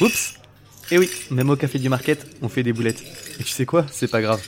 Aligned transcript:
Oups 0.00 0.34
Eh 0.90 0.98
oui, 0.98 1.10
même 1.30 1.50
au 1.50 1.56
café 1.56 1.78
du 1.78 1.88
market, 1.88 2.26
on 2.40 2.48
fait 2.48 2.62
des 2.62 2.72
boulettes. 2.72 3.02
Et 3.38 3.44
tu 3.44 3.50
sais 3.50 3.66
quoi 3.66 3.86
C'est 3.90 4.10
pas 4.10 4.22
grave. 4.22 4.40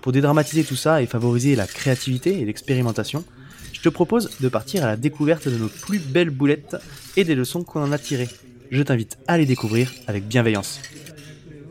Pour 0.00 0.12
dédramatiser 0.12 0.64
tout 0.64 0.76
ça 0.76 1.02
et 1.02 1.06
favoriser 1.06 1.56
la 1.56 1.66
créativité 1.66 2.40
et 2.40 2.44
l'expérimentation, 2.44 3.24
je 3.72 3.80
te 3.80 3.88
propose 3.88 4.30
de 4.40 4.48
partir 4.48 4.84
à 4.84 4.86
la 4.86 4.96
découverte 4.96 5.48
de 5.48 5.56
nos 5.56 5.68
plus 5.68 5.98
belles 5.98 6.30
boulettes 6.30 6.76
et 7.16 7.24
des 7.24 7.34
leçons 7.34 7.64
qu'on 7.64 7.82
en 7.82 7.92
a 7.92 7.98
tirées. 7.98 8.28
Je 8.70 8.82
t'invite 8.82 9.18
à 9.26 9.38
les 9.38 9.46
découvrir 9.46 9.92
avec 10.06 10.26
bienveillance. 10.28 10.80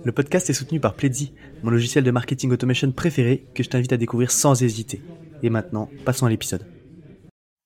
Le 0.04 0.12
podcast 0.12 0.50
est 0.50 0.54
soutenu 0.54 0.80
par 0.80 0.96
Pledzi, 0.96 1.32
mon 1.64 1.72
logiciel 1.72 2.04
de 2.04 2.12
marketing 2.12 2.52
automation 2.52 2.92
préféré 2.92 3.46
que 3.54 3.64
je 3.64 3.70
t'invite 3.70 3.94
à 3.94 3.98
découvrir 3.98 4.32
sans 4.32 4.62
hésiter. 4.62 5.02
Et 5.44 5.50
maintenant, 5.50 5.90
passons 6.06 6.26
à 6.26 6.30
l'épisode. 6.30 6.66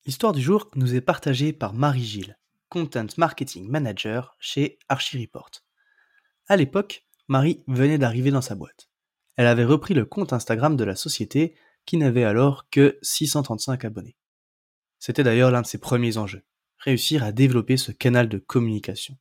L'histoire 0.06 0.34
du 0.34 0.42
jour 0.42 0.70
nous 0.76 0.96
est 0.96 1.02
partagée 1.02 1.52
par 1.52 1.74
Marie-Gilles, 1.74 2.38
Content 2.70 3.08
Marketing 3.18 3.68
Manager 3.68 4.36
chez 4.40 4.80
ArchiReport. 4.88 5.52
À 6.48 6.56
l'époque, 6.56 7.06
Marie 7.28 7.64
venait 7.68 7.98
d'arriver 7.98 8.32
dans 8.32 8.42
sa 8.42 8.56
boîte. 8.56 8.90
Elle 9.36 9.48
avait 9.48 9.66
repris 9.66 9.94
le 9.94 10.06
compte 10.06 10.32
Instagram 10.32 10.78
de 10.78 10.84
la 10.84 10.96
société 10.96 11.56
qui 11.86 11.98
n'avait 11.98 12.24
alors 12.24 12.70
que 12.70 12.98
635 13.02 13.84
abonnés. 13.84 14.16
C'était 15.00 15.24
d'ailleurs 15.24 15.52
l'un 15.52 15.62
de 15.62 15.68
ses 15.68 15.78
premiers 15.78 16.18
enjeux, 16.18 16.44
réussir 16.78 17.24
à 17.24 17.32
développer 17.32 17.78
ce 17.78 17.92
canal 17.92 18.30
de 18.30 18.38
communication. 18.38 19.18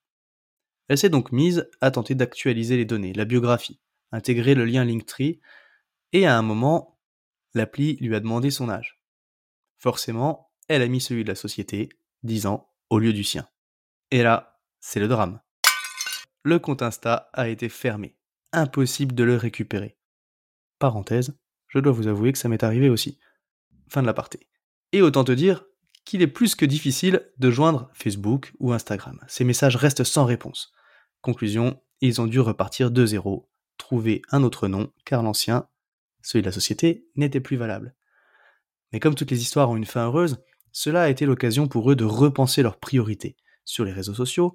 Elle 0.88 0.98
s'est 0.98 1.08
donc 1.08 1.32
mise 1.32 1.68
à 1.80 1.90
tenter 1.90 2.14
d'actualiser 2.14 2.76
les 2.76 2.84
données, 2.84 3.14
la 3.14 3.24
biographie, 3.24 3.80
intégrer 4.12 4.54
le 4.54 4.64
lien 4.64 4.84
Linktree, 4.84 5.40
et 6.12 6.26
à 6.26 6.38
un 6.38 6.42
moment, 6.42 6.93
l'appli 7.54 7.96
lui 7.96 8.14
a 8.14 8.20
demandé 8.20 8.50
son 8.50 8.68
âge. 8.68 9.00
Forcément, 9.78 10.50
elle 10.68 10.82
a 10.82 10.88
mis 10.88 11.00
celui 11.00 11.24
de 11.24 11.28
la 11.28 11.34
société, 11.34 11.88
10 12.22 12.46
ans, 12.46 12.72
au 12.90 12.98
lieu 12.98 13.12
du 13.12 13.24
sien. 13.24 13.46
Et 14.10 14.22
là, 14.22 14.60
c'est 14.80 15.00
le 15.00 15.08
drame. 15.08 15.40
Le 16.42 16.58
compte 16.58 16.82
Insta 16.82 17.30
a 17.32 17.48
été 17.48 17.68
fermé. 17.68 18.16
Impossible 18.52 19.14
de 19.14 19.24
le 19.24 19.36
récupérer. 19.36 19.96
Parenthèse, 20.78 21.38
je 21.68 21.78
dois 21.78 21.92
vous 21.92 22.06
avouer 22.06 22.32
que 22.32 22.38
ça 22.38 22.48
m'est 22.48 22.62
arrivé 22.62 22.88
aussi. 22.88 23.18
Fin 23.88 24.02
de 24.02 24.06
l'aparté. 24.06 24.46
Et 24.92 25.02
autant 25.02 25.24
te 25.24 25.32
dire 25.32 25.64
qu'il 26.04 26.22
est 26.22 26.28
plus 26.28 26.54
que 26.54 26.66
difficile 26.66 27.30
de 27.38 27.50
joindre 27.50 27.90
Facebook 27.94 28.52
ou 28.60 28.72
Instagram. 28.72 29.18
Ces 29.26 29.44
messages 29.44 29.76
restent 29.76 30.04
sans 30.04 30.24
réponse. 30.24 30.72
Conclusion, 31.22 31.82
ils 32.00 32.20
ont 32.20 32.26
dû 32.26 32.40
repartir 32.40 32.90
de 32.90 33.06
zéro, 33.06 33.50
trouver 33.78 34.22
un 34.30 34.42
autre 34.42 34.68
nom, 34.68 34.92
car 35.04 35.22
l'ancien, 35.22 35.68
celui 36.24 36.42
de 36.42 36.48
la 36.48 36.52
société, 36.52 37.06
n'était 37.14 37.40
plus 37.40 37.56
valable. 37.56 37.94
Mais 38.92 39.00
comme 39.00 39.14
toutes 39.14 39.30
les 39.30 39.42
histoires 39.42 39.70
ont 39.70 39.76
une 39.76 39.84
fin 39.84 40.06
heureuse, 40.06 40.42
cela 40.72 41.02
a 41.02 41.08
été 41.08 41.26
l'occasion 41.26 41.68
pour 41.68 41.90
eux 41.90 41.96
de 41.96 42.04
repenser 42.04 42.62
leurs 42.62 42.78
priorités 42.78 43.36
sur 43.64 43.84
les 43.84 43.92
réseaux 43.92 44.14
sociaux, 44.14 44.54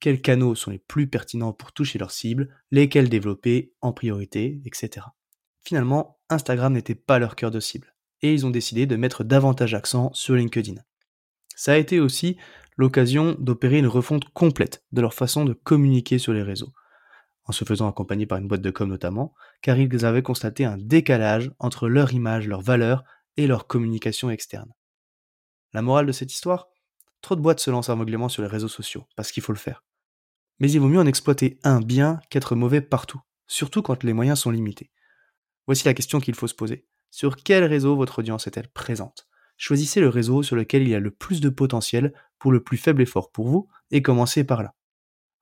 quels 0.00 0.22
canaux 0.22 0.54
sont 0.54 0.70
les 0.70 0.78
plus 0.78 1.06
pertinents 1.06 1.52
pour 1.52 1.72
toucher 1.72 1.98
leurs 1.98 2.10
cibles, 2.10 2.48
lesquels 2.70 3.08
développer 3.08 3.74
en 3.82 3.92
priorité, 3.92 4.62
etc. 4.64 5.06
Finalement, 5.62 6.18
Instagram 6.30 6.72
n'était 6.72 6.94
pas 6.94 7.18
leur 7.18 7.36
cœur 7.36 7.50
de 7.50 7.60
cible, 7.60 7.94
et 8.22 8.32
ils 8.32 8.46
ont 8.46 8.50
décidé 8.50 8.86
de 8.86 8.96
mettre 8.96 9.24
davantage 9.24 9.74
accent 9.74 10.10
sur 10.14 10.34
LinkedIn. 10.34 10.80
Ça 11.54 11.72
a 11.72 11.76
été 11.76 12.00
aussi 12.00 12.38
l'occasion 12.76 13.36
d'opérer 13.38 13.78
une 13.78 13.86
refonte 13.86 14.30
complète 14.32 14.82
de 14.92 15.02
leur 15.02 15.12
façon 15.12 15.44
de 15.44 15.52
communiquer 15.52 16.18
sur 16.18 16.32
les 16.32 16.42
réseaux, 16.42 16.72
en 17.50 17.52
se 17.52 17.64
faisant 17.64 17.88
accompagner 17.88 18.26
par 18.26 18.38
une 18.38 18.46
boîte 18.46 18.62
de 18.62 18.70
com 18.70 18.88
notamment, 18.88 19.34
car 19.60 19.76
ils 19.76 20.06
avaient 20.06 20.22
constaté 20.22 20.64
un 20.64 20.78
décalage 20.78 21.50
entre 21.58 21.88
leur 21.88 22.12
image, 22.12 22.46
leur 22.46 22.60
valeur 22.60 23.02
et 23.36 23.48
leur 23.48 23.66
communication 23.66 24.30
externe. 24.30 24.72
La 25.72 25.82
morale 25.82 26.06
de 26.06 26.12
cette 26.12 26.32
histoire? 26.32 26.68
Trop 27.22 27.34
de 27.34 27.40
boîtes 27.40 27.58
se 27.58 27.72
lancent 27.72 27.90
aveuglément 27.90 28.28
sur 28.28 28.42
les 28.42 28.48
réseaux 28.48 28.68
sociaux, 28.68 29.04
parce 29.16 29.32
qu'il 29.32 29.42
faut 29.42 29.52
le 29.52 29.58
faire. 29.58 29.82
Mais 30.60 30.70
il 30.70 30.78
vaut 30.78 30.86
mieux 30.86 31.00
en 31.00 31.06
exploiter 31.06 31.58
un 31.64 31.80
bien 31.80 32.20
qu'être 32.30 32.54
mauvais 32.54 32.80
partout, 32.80 33.20
surtout 33.48 33.82
quand 33.82 34.04
les 34.04 34.12
moyens 34.12 34.38
sont 34.38 34.52
limités. 34.52 34.92
Voici 35.66 35.86
la 35.86 35.94
question 35.94 36.20
qu'il 36.20 36.36
faut 36.36 36.46
se 36.46 36.54
poser. 36.54 36.86
Sur 37.10 37.34
quel 37.34 37.64
réseau 37.64 37.96
votre 37.96 38.20
audience 38.20 38.46
est-elle 38.46 38.68
présente? 38.68 39.26
Choisissez 39.56 40.00
le 40.00 40.08
réseau 40.08 40.44
sur 40.44 40.54
lequel 40.54 40.82
il 40.82 40.88
y 40.88 40.94
a 40.94 41.00
le 41.00 41.10
plus 41.10 41.40
de 41.40 41.48
potentiel 41.48 42.14
pour 42.38 42.52
le 42.52 42.62
plus 42.62 42.78
faible 42.78 43.02
effort 43.02 43.32
pour 43.32 43.48
vous 43.48 43.68
et 43.90 44.02
commencez 44.02 44.44
par 44.44 44.62
là. 44.62 44.72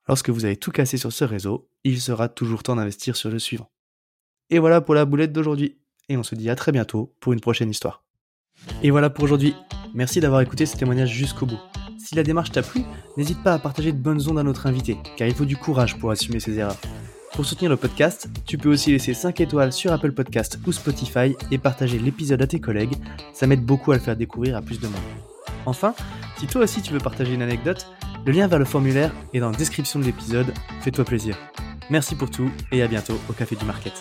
Lorsque 0.09 0.31
vous 0.31 0.43
avez 0.43 0.57
tout 0.57 0.71
cassé 0.71 0.97
sur 0.97 1.13
ce 1.13 1.23
réseau, 1.23 1.69
il 1.83 2.01
sera 2.01 2.29
toujours 2.29 2.63
temps 2.63 2.75
d'investir 2.75 3.15
sur 3.15 3.29
le 3.29 3.37
suivant. 3.37 3.69
Et 4.49 4.57
voilà 4.57 4.81
pour 4.81 4.95
la 4.95 5.05
boulette 5.05 5.31
d'aujourd'hui. 5.31 5.77
Et 6.09 6.17
on 6.17 6.23
se 6.23 6.33
dit 6.33 6.49
à 6.49 6.55
très 6.55 6.71
bientôt 6.71 7.13
pour 7.19 7.31
une 7.31 7.39
prochaine 7.39 7.69
histoire. 7.69 8.03
Et 8.81 8.89
voilà 8.89 9.11
pour 9.11 9.23
aujourd'hui. 9.23 9.53
Merci 9.93 10.19
d'avoir 10.19 10.41
écouté 10.41 10.65
ce 10.65 10.75
témoignage 10.75 11.13
jusqu'au 11.13 11.45
bout. 11.45 11.59
Si 11.99 12.15
la 12.15 12.23
démarche 12.23 12.51
t'a 12.51 12.63
plu, 12.63 12.81
n'hésite 13.17 13.43
pas 13.43 13.53
à 13.53 13.59
partager 13.59 13.91
de 13.91 13.99
bonnes 13.99 14.27
ondes 14.27 14.39
à 14.39 14.43
notre 14.43 14.65
invité, 14.65 14.97
car 15.15 15.27
il 15.27 15.35
faut 15.35 15.45
du 15.45 15.57
courage 15.57 15.99
pour 15.99 16.09
assumer 16.09 16.39
ses 16.39 16.57
erreurs. 16.57 16.81
Pour 17.33 17.45
soutenir 17.45 17.69
le 17.69 17.77
podcast, 17.77 18.29
tu 18.47 18.57
peux 18.57 18.69
aussi 18.69 18.89
laisser 18.89 19.13
5 19.13 19.39
étoiles 19.41 19.71
sur 19.71 19.93
Apple 19.93 20.13
Podcast 20.13 20.57
ou 20.65 20.71
Spotify 20.71 21.35
et 21.51 21.59
partager 21.59 21.99
l'épisode 21.99 22.41
à 22.41 22.47
tes 22.47 22.59
collègues, 22.59 22.95
ça 23.31 23.45
m'aide 23.45 23.63
beaucoup 23.63 23.91
à 23.91 23.95
le 23.97 24.01
faire 24.01 24.17
découvrir 24.17 24.57
à 24.57 24.63
plus 24.63 24.79
de 24.79 24.87
monde. 24.87 24.95
Enfin, 25.67 25.93
si 26.39 26.47
toi 26.47 26.63
aussi 26.63 26.81
tu 26.81 26.93
veux 26.93 26.99
partager 26.99 27.35
une 27.35 27.43
anecdote, 27.43 27.85
le 28.25 28.31
lien 28.31 28.47
vers 28.47 28.59
le 28.59 28.65
formulaire 28.65 29.13
est 29.33 29.39
dans 29.39 29.51
la 29.51 29.57
description 29.57 29.99
de 29.99 30.05
l'épisode, 30.05 30.53
fais-toi 30.81 31.05
plaisir. 31.05 31.37
Merci 31.89 32.15
pour 32.15 32.29
tout 32.29 32.51
et 32.71 32.83
à 32.83 32.87
bientôt 32.87 33.19
au 33.29 33.33
Café 33.33 33.55
du 33.55 33.65
Market. 33.65 33.93